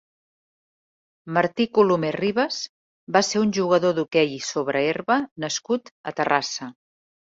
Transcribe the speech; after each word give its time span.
Martí 1.37 1.67
Colomer 1.79 2.11
Ribas 2.17 2.59
va 3.19 3.25
ser 3.31 3.45
un 3.45 3.55
jugador 3.61 3.97
d'hoquei 4.01 4.37
sobre 4.51 4.87
herba 4.91 5.23
nascut 5.49 5.97
a 6.11 6.21
Terrassa. 6.21 6.77